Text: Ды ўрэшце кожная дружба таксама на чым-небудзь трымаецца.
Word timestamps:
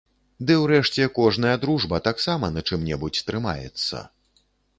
Ды 0.45 0.53
ўрэшце 0.61 1.05
кожная 1.17 1.51
дружба 1.65 1.99
таксама 2.09 2.49
на 2.57 2.65
чым-небудзь 2.71 3.25
трымаецца. 3.29 3.97